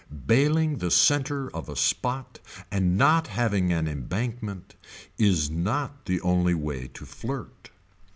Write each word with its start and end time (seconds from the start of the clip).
Bailing 0.25 0.79
the 0.79 0.89
center 0.89 1.47
of 1.55 1.69
a 1.69 1.75
spot 1.75 2.39
and 2.71 2.97
not 2.97 3.27
having 3.27 3.71
an 3.71 3.87
embankment 3.87 4.73
is 5.19 5.51
not 5.51 6.05
the 6.05 6.19
only 6.21 6.55
way 6.55 6.87
to 6.87 7.05
flirt. 7.05 7.69